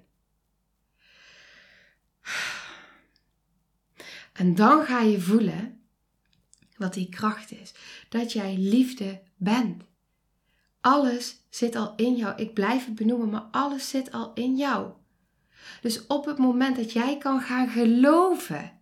[4.34, 5.82] En dan ga je voelen
[6.78, 7.74] wat die kracht is.
[8.10, 9.84] Dat jij liefde bent.
[10.82, 12.36] Alles zit al in jou.
[12.36, 14.92] Ik blijf het benoemen, maar alles zit al in jou.
[15.82, 18.80] Dus op het moment dat jij kan gaan geloven.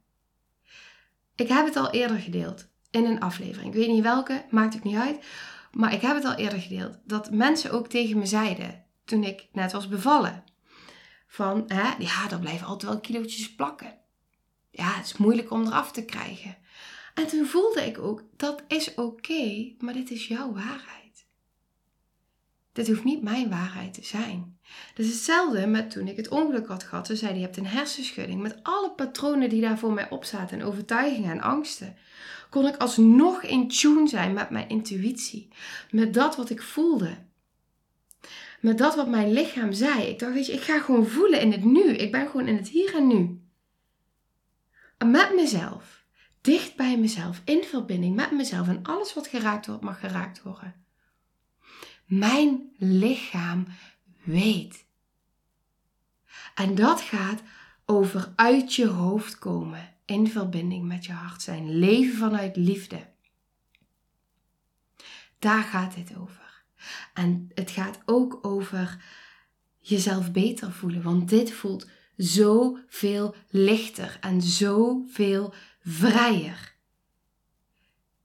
[1.35, 2.67] Ik heb het al eerder gedeeld.
[2.91, 3.73] in een aflevering.
[3.73, 5.25] Ik weet niet welke, maakt het niet uit.
[5.71, 6.97] Maar ik heb het al eerder gedeeld.
[7.03, 10.43] Dat mensen ook tegen me zeiden toen ik net was bevallen.
[11.31, 13.97] Van, hè, ja, er blijven altijd wel kilootjes plakken.
[14.71, 16.57] Ja, het is moeilijk om eraf te krijgen.
[17.13, 21.25] En toen voelde ik ook, dat is oké, maar dit is jouw waarheid.
[22.71, 24.57] Dit hoeft niet mijn waarheid te zijn.
[24.93, 27.07] Dat is hetzelfde met toen ik het ongeluk had gehad.
[27.07, 28.41] Ze zei, je hebt een hersenschudding.
[28.41, 31.95] Met alle patronen die daar voor mij op zaten en overtuigingen en angsten.
[32.49, 35.47] Kon ik alsnog in tune zijn met mijn intuïtie.
[35.91, 37.17] Met dat wat ik voelde.
[38.61, 40.03] Met dat wat mijn lichaam zei.
[40.03, 41.89] Ik dacht, weet je, ik ga gewoon voelen in het nu.
[41.89, 43.41] Ik ben gewoon in het hier en nu.
[44.97, 45.99] met mezelf
[46.41, 50.75] dicht bij mezelf, in verbinding met mezelf en alles wat geraakt wordt, mag geraakt worden.
[52.05, 53.67] Mijn lichaam
[54.23, 54.85] weet.
[56.55, 57.41] En dat gaat
[57.85, 63.07] over uit je hoofd komen, in verbinding met je hart zijn, leven vanuit liefde.
[65.39, 66.48] Daar gaat dit over.
[67.13, 68.97] En het gaat ook over
[69.79, 71.87] jezelf beter voelen, want dit voelt
[72.17, 76.75] zoveel lichter en zoveel vrijer.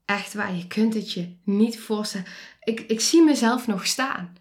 [0.04, 2.26] Echt waar, je kunt het je niet voorstellen.
[2.62, 4.36] Ik, ik zie mezelf nog staan.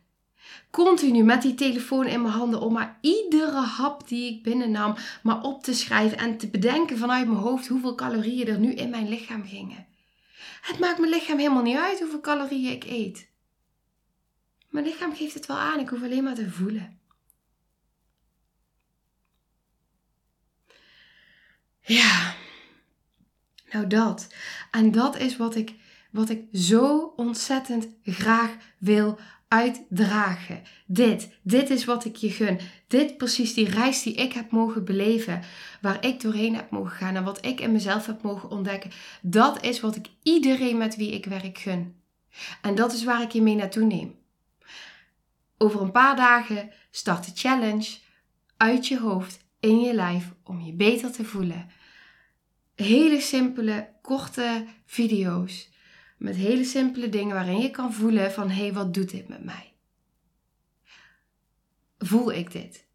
[0.71, 5.41] Continu met die telefoon in mijn handen om maar iedere hap die ik binnennam maar
[5.41, 9.09] op te schrijven en te bedenken vanuit mijn hoofd hoeveel calorieën er nu in mijn
[9.09, 9.87] lichaam gingen.
[10.61, 13.31] Het maakt mijn lichaam helemaal niet uit hoeveel calorieën ik eet.
[14.73, 16.99] Mijn lichaam geeft het wel aan, ik hoef alleen maar te voelen.
[21.81, 22.35] Ja,
[23.71, 24.33] nou dat.
[24.71, 25.73] En dat is wat ik,
[26.11, 30.63] wat ik zo ontzettend graag wil uitdragen.
[30.85, 32.59] Dit, dit is wat ik je gun.
[32.87, 35.41] Dit precies die reis die ik heb mogen beleven,
[35.81, 38.91] waar ik doorheen heb mogen gaan en wat ik in mezelf heb mogen ontdekken.
[39.21, 41.95] Dat is wat ik iedereen met wie ik werk gun.
[42.61, 44.21] En dat is waar ik je mee naartoe neem.
[45.63, 47.97] Over een paar dagen start de challenge
[48.57, 51.69] uit je hoofd in je lijf om je beter te voelen
[52.75, 55.69] hele simpele, korte video's.
[56.17, 59.43] Met hele simpele dingen waarin je kan voelen van hé, hey, wat doet dit met
[59.43, 59.73] mij?
[61.97, 62.85] Voel ik dit?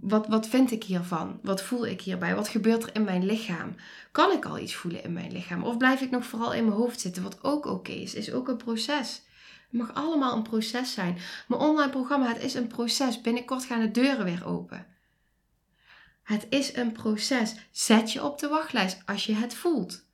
[0.00, 1.38] Wat, wat vind ik hiervan?
[1.42, 2.34] Wat voel ik hierbij?
[2.34, 3.74] Wat gebeurt er in mijn lichaam?
[4.12, 5.64] Kan ik al iets voelen in mijn lichaam?
[5.64, 7.22] Of blijf ik nog vooral in mijn hoofd zitten?
[7.22, 9.25] Wat ook oké is, is ook een proces.
[9.76, 11.18] Mag allemaal een proces zijn.
[11.48, 13.20] Mijn online programma, het is een proces.
[13.20, 14.86] Binnenkort gaan de deuren weer open.
[16.22, 17.54] Het is een proces.
[17.70, 20.04] Zet je op de wachtlijst als je het voelt.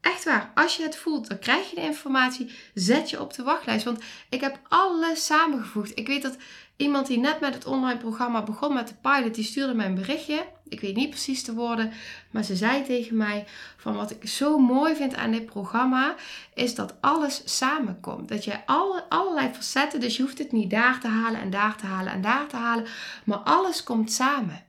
[0.00, 2.50] Echt waar, als je het voelt, dan krijg je de informatie.
[2.74, 3.84] Zet je op de wachtlijst.
[3.84, 5.98] Want ik heb alles samengevoegd.
[5.98, 6.36] Ik weet dat
[6.78, 9.94] iemand die net met het online programma begon met de pilot, die stuurde mij een
[9.94, 10.46] berichtje.
[10.68, 11.92] Ik weet niet precies de woorden,
[12.30, 16.14] maar ze zei tegen mij van wat ik zo mooi vind aan dit programma,
[16.54, 18.28] is dat alles samenkomt.
[18.28, 21.76] Dat je alle, allerlei facetten, dus je hoeft het niet daar te halen en daar
[21.76, 22.86] te halen en daar te halen,
[23.24, 24.64] maar alles komt samen.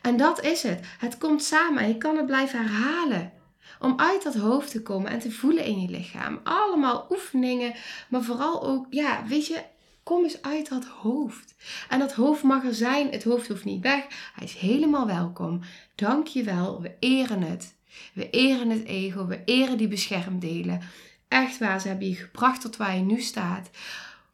[0.00, 0.86] En dat is het.
[0.98, 3.32] Het komt samen en je kan het blijven herhalen.
[3.80, 6.40] Om uit dat hoofd te komen en te voelen in je lichaam.
[6.44, 7.74] Allemaal oefeningen,
[8.08, 9.62] maar vooral ook, ja, weet je,
[10.02, 11.54] Kom eens uit dat hoofd.
[11.88, 13.10] En dat hoofd mag er zijn.
[13.10, 14.06] Het hoofd hoeft niet weg.
[14.34, 15.60] Hij is helemaal welkom.
[15.94, 16.80] Dank je wel.
[16.80, 17.74] We eren het.
[18.12, 19.26] We eren het ego.
[19.26, 20.80] We eren die beschermdelen.
[21.28, 23.70] Echt waar, ze hebben je gebracht tot waar je nu staat.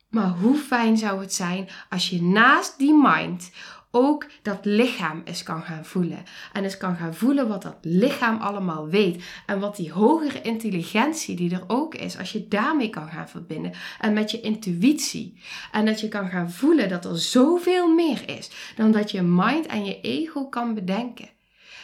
[0.09, 3.50] Maar hoe fijn zou het zijn als je naast die mind
[3.90, 6.22] ook dat lichaam eens kan gaan voelen.
[6.53, 9.24] En eens kan gaan voelen wat dat lichaam allemaal weet.
[9.46, 13.72] En wat die hogere intelligentie die er ook is, als je daarmee kan gaan verbinden.
[14.01, 15.40] En met je intuïtie.
[15.72, 19.66] En dat je kan gaan voelen dat er zoveel meer is dan dat je mind
[19.66, 21.29] en je ego kan bedenken.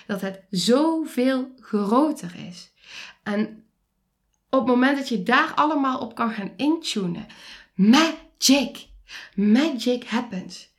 [0.06, 2.72] Dat het zoveel groter is.
[3.22, 3.64] En
[4.50, 7.26] op het moment dat je daar allemaal op kan gaan intunen,
[7.74, 8.86] magic,
[9.34, 10.73] magic happens.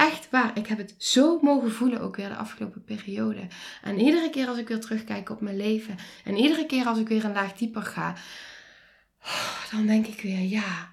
[0.00, 3.46] Echt waar, ik heb het zo mogen voelen ook weer de afgelopen periode.
[3.82, 7.08] En iedere keer als ik weer terugkijk op mijn leven en iedere keer als ik
[7.08, 8.16] weer een laag dieper ga,
[9.70, 10.90] dan denk ik weer ja,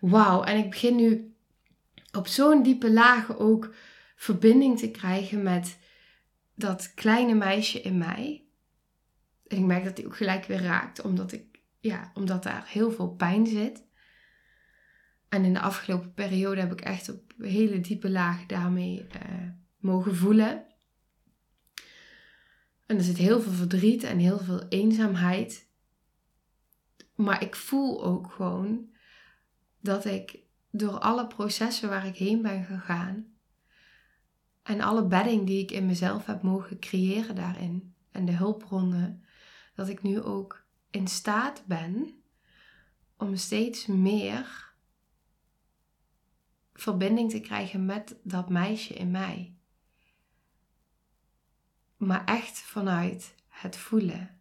[0.00, 0.42] wauw.
[0.42, 1.34] En ik begin nu
[2.12, 3.74] op zo'n diepe lagen ook
[4.16, 5.78] verbinding te krijgen met
[6.54, 8.44] dat kleine meisje in mij.
[9.46, 11.44] En ik merk dat die ook gelijk weer raakt, omdat, ik,
[11.78, 13.82] ja, omdat daar heel veel pijn zit.
[15.30, 20.16] En in de afgelopen periode heb ik echt op hele diepe lagen daarmee uh, mogen
[20.16, 20.64] voelen.
[22.86, 25.68] En er zit heel veel verdriet en heel veel eenzaamheid.
[27.14, 28.90] Maar ik voel ook gewoon
[29.80, 30.38] dat ik
[30.70, 33.30] door alle processen waar ik heen ben gegaan
[34.62, 39.24] en alle bedding die ik in mezelf heb mogen creëren daarin en de hulpbronnen,
[39.74, 42.22] dat ik nu ook in staat ben
[43.16, 44.69] om steeds meer
[46.80, 49.54] verbinding te krijgen met dat meisje in mij.
[51.96, 54.40] Maar echt vanuit het voelen.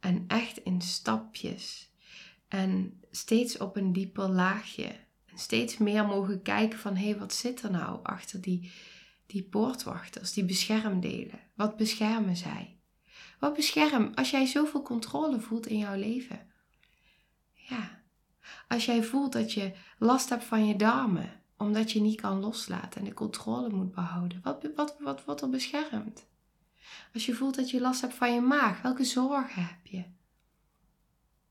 [0.00, 1.90] En echt in stapjes.
[2.48, 4.86] En steeds op een dieper laagje.
[5.26, 8.72] En steeds meer mogen kijken van hé, wat zit er nou achter die,
[9.26, 11.40] die poortwachters, die beschermdelen?
[11.54, 12.78] Wat beschermen zij?
[13.38, 16.46] Wat bescherm als jij zoveel controle voelt in jouw leven?
[17.52, 18.02] Ja,
[18.68, 23.00] als jij voelt dat je last hebt van je darmen, omdat je niet kan loslaten
[23.00, 26.26] en de controle moet behouden, wat, wat, wat wordt er beschermd?
[27.14, 30.04] Als je voelt dat je last hebt van je maag, welke zorgen heb je?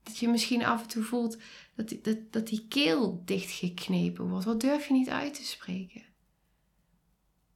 [0.03, 1.37] Dat je misschien af en toe voelt
[1.75, 4.45] dat die, dat, dat die keel dichtgeknepen wordt.
[4.45, 6.03] Wat durf je niet uit te spreken?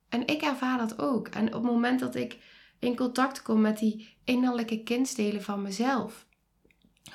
[0.10, 1.28] En ik ervaar dat ook.
[1.28, 2.38] En op het moment dat ik
[2.80, 6.28] in contact kom met die innerlijke kindstelen van mezelf,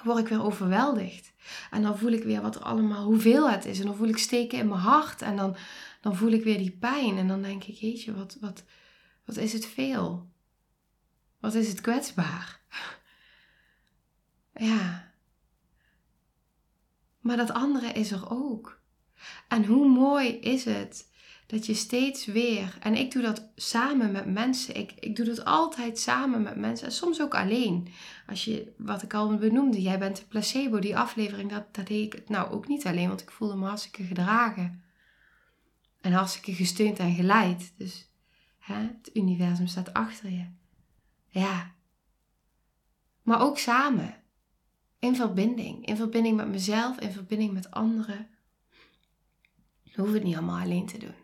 [0.02, 1.32] word ik weer overweldigd.
[1.70, 3.78] En dan voel ik weer wat er allemaal, hoeveel het is.
[3.78, 5.22] En dan voel ik steken in mijn hart.
[5.22, 5.56] En dan,
[6.00, 7.16] dan voel ik weer die pijn.
[7.16, 8.64] En dan denk ik, jeetje, wat, wat,
[9.24, 10.28] wat is het veel?
[11.40, 12.60] Wat is het kwetsbaar?
[14.70, 15.12] ja.
[17.20, 18.80] Maar dat andere is er ook.
[19.48, 21.06] En hoe mooi is het
[21.46, 25.44] dat je steeds weer, en ik doe dat samen met mensen, ik, ik doe dat
[25.44, 27.88] altijd samen met mensen en soms ook alleen.
[28.26, 32.14] Als je, wat ik al benoemde, jij bent de placebo, die aflevering, dat, dat deed
[32.14, 34.82] ik nou ook niet alleen, want ik voelde me hartstikke gedragen.
[36.00, 37.72] En hartstikke gesteund en geleid.
[37.76, 38.10] Dus
[38.58, 40.46] hè, het universum staat achter je.
[41.28, 41.74] Ja.
[43.22, 44.14] Maar ook samen.
[44.98, 45.86] In verbinding.
[45.86, 48.28] In verbinding met mezelf, in verbinding met anderen.
[49.82, 51.23] We hoeven het niet allemaal alleen te doen.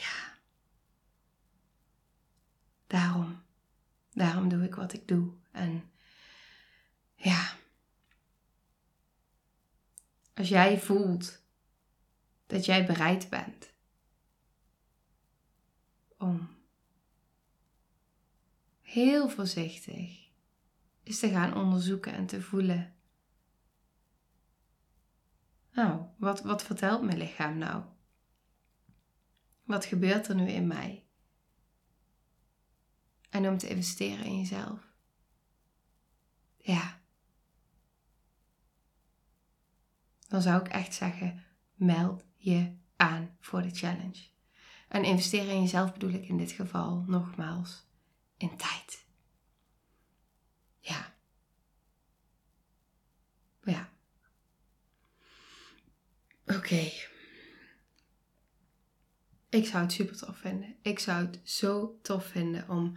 [0.00, 0.36] Ja.
[2.86, 3.42] Daarom.
[4.12, 5.32] Daarom doe ik wat ik doe.
[5.50, 5.90] En
[7.14, 7.56] ja.
[10.34, 11.42] Als jij voelt
[12.46, 13.72] dat jij bereid bent
[16.18, 16.48] om
[18.80, 20.28] heel voorzichtig
[21.02, 22.94] is te gaan onderzoeken en te voelen.
[25.70, 27.82] Nou, wat, wat vertelt mijn lichaam nou?
[29.64, 31.04] Wat gebeurt er nu in mij?
[33.30, 34.92] En om te investeren in jezelf.
[36.56, 37.00] Ja.
[40.28, 44.32] Dan zou ik echt zeggen: meld je aan voor de challenge.
[44.88, 47.86] En investeren in jezelf bedoel ik in dit geval nogmaals
[48.36, 49.06] in tijd.
[50.78, 51.14] Ja.
[53.62, 53.92] Ja.
[56.46, 56.90] Oké.
[59.54, 60.74] Ik zou het super tof vinden.
[60.82, 62.92] Ik zou het zo tof vinden om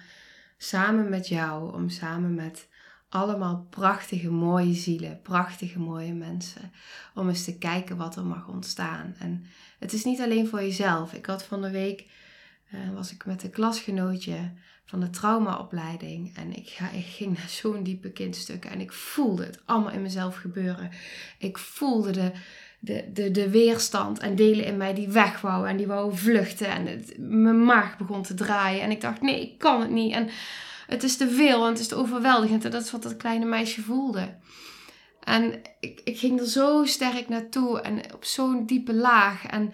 [0.58, 2.68] samen met jou, om samen met
[3.10, 6.72] allemaal prachtige, mooie zielen, prachtige, mooie mensen.
[7.14, 9.16] Om eens te kijken wat er mag ontstaan.
[9.20, 9.46] En
[9.80, 11.14] het is niet alleen voor jezelf.
[11.14, 12.06] Ik had van de week,
[12.74, 14.52] uh, was ik met een klasgenootje
[14.86, 16.36] van de traumaopleiding.
[16.36, 18.72] En ik, ga, ik ging naar zo'n diepe kindstukken.
[18.72, 20.92] En ik voelde het allemaal in mezelf gebeuren.
[21.38, 22.32] Ik voelde de,
[22.80, 25.44] de, de, de weerstand en delen in mij die weg.
[25.44, 26.68] En die wou vluchten.
[26.68, 28.82] En het, mijn maag begon te draaien.
[28.82, 30.14] En ik dacht, nee, ik kan het niet.
[30.14, 30.30] En
[30.88, 32.66] het is te veel en het is te overweldigend.
[32.66, 34.36] En dat is wat dat kleine meisje voelde.
[35.24, 39.46] En ik, ik ging er zo sterk naartoe en op zo'n diepe laag.
[39.46, 39.74] En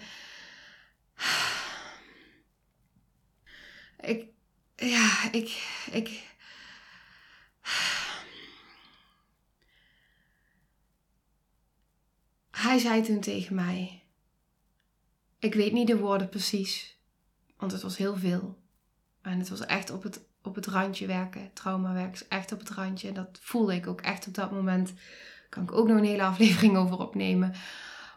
[4.00, 4.26] ik,
[4.76, 6.22] ja, ik, ik.
[12.54, 14.02] Hij zei toen tegen mij:
[15.38, 16.98] Ik weet niet de woorden precies,
[17.56, 18.58] want het was heel veel.
[19.22, 21.50] En het was echt op het op het randje werken.
[21.52, 23.12] Traumawerk is echt op het randje.
[23.12, 24.86] Dat voelde ik ook echt op dat moment.
[24.88, 27.52] Daar kan ik ook nog een hele aflevering over opnemen.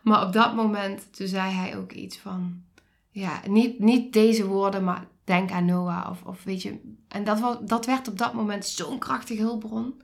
[0.03, 2.63] Maar op dat moment, toen zei hij ook iets van...
[3.09, 6.09] Ja, niet, niet deze woorden, maar denk aan Noah.
[6.09, 6.95] Of, of weet je...
[7.07, 10.01] En dat, was, dat werd op dat moment zo'n krachtige hulpbron.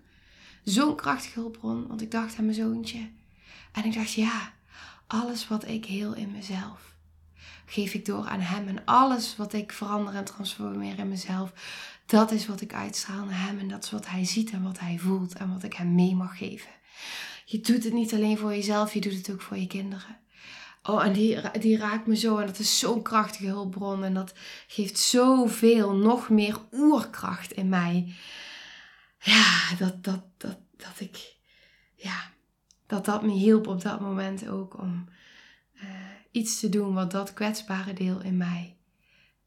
[0.64, 1.88] Zo'n krachtige hulpbron.
[1.88, 3.10] Want ik dacht aan mijn zoontje.
[3.74, 4.54] En ik dacht, ja,
[5.08, 6.94] alles wat ik heel in mezelf
[7.66, 8.68] geef ik door aan hem.
[8.68, 11.52] En alles wat ik verander en transformeer in mezelf,
[12.06, 13.60] dat is wat ik uitstraal naar hem.
[13.60, 16.16] En dat is wat hij ziet en wat hij voelt en wat ik hem mee
[16.16, 16.72] mag geven.
[17.46, 20.18] Je doet het niet alleen voor jezelf, je doet het ook voor je kinderen.
[20.84, 22.38] Oh, en die, die raakt me zo.
[22.38, 24.04] En dat is zo'n krachtige hulpbron.
[24.04, 24.34] En dat
[24.68, 28.14] geeft zoveel, nog meer oerkracht in mij.
[29.20, 31.36] Ja, dat, dat, dat, dat ik,
[31.96, 32.32] ja,
[32.94, 35.08] dat dat me hielp op dat moment ook om
[35.76, 35.84] uh,
[36.32, 38.78] iets te doen wat dat kwetsbare deel in mij,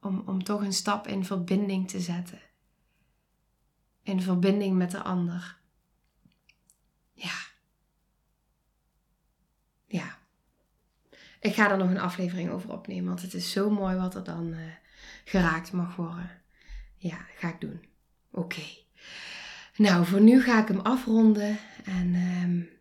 [0.00, 2.40] om, om toch een stap in verbinding te zetten.
[4.02, 5.56] in verbinding met de ander.
[7.12, 7.34] Ja.
[9.86, 10.18] Ja.
[11.40, 14.24] Ik ga er nog een aflevering over opnemen, want het is zo mooi wat er
[14.24, 14.60] dan uh,
[15.24, 16.30] geraakt mag worden.
[16.96, 17.84] Ja, ga ik doen.
[18.30, 18.62] Oké.
[19.76, 21.58] Nou, voor nu ga ik hem afronden.
[21.84, 22.75] En um,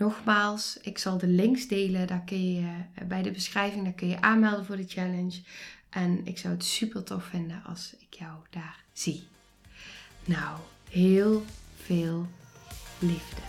[0.00, 2.06] nogmaals, ik zal de links delen.
[2.06, 5.40] Daar kun je uh, bij de beschrijving, daar kun je aanmelden voor de challenge.
[5.90, 9.28] En ik zou het super tof vinden als ik jou daar zie.
[10.24, 10.58] Nou,
[10.90, 11.44] heel
[11.76, 12.26] veel
[12.98, 13.40] liefde.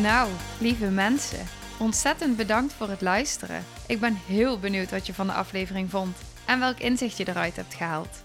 [0.00, 1.46] Nou, lieve mensen,
[1.78, 3.64] ontzettend bedankt voor het luisteren.
[3.86, 6.16] Ik ben heel benieuwd wat je van de aflevering vond
[6.46, 8.24] en welk inzicht je eruit hebt gehaald.